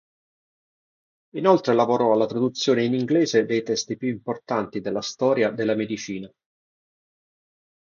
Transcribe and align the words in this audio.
Inoltre 1.35 1.75
lavorò 1.75 2.11
alla 2.11 2.25
traduzione 2.25 2.83
in 2.83 2.95
inglese 2.95 3.45
dei 3.45 3.61
testi 3.61 3.97
più 3.97 4.07
importanti 4.09 4.81
della 4.81 5.03
storia 5.03 5.51
della 5.51 5.75
medicina. 5.75 6.27